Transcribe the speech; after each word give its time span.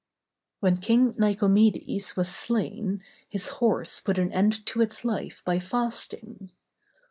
When 0.61 0.77
King 0.77 1.13
Nicomedes 1.19 2.17
was 2.17 2.27
slain, 2.27 3.03
his 3.29 3.49
horse 3.61 3.99
put 3.99 4.17
an 4.17 4.33
end 4.33 4.65
to 4.65 4.81
its 4.81 5.05
life 5.05 5.43
by 5.45 5.59
fasting. 5.59 6.49